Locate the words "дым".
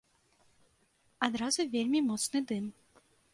2.53-2.65